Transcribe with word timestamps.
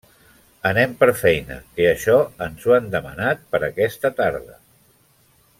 Anem 0.69 0.95
per 1.03 1.09
feina 1.19 1.57
que 1.75 1.85
això 1.91 2.17
ens 2.47 2.65
ho 2.71 2.75
han 2.79 2.91
demanat 2.97 3.47
per 3.53 3.63
aquesta 3.71 4.15
tarda. 4.23 4.61